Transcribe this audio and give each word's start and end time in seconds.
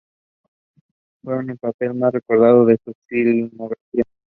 Ese 0.77 1.23
fue 1.23 1.45
su 1.45 1.57
papel 1.59 1.93
más 1.93 2.11
recordado 2.11 2.67
en 2.71 2.77
su 2.83 2.91
filmografía. 3.05 4.03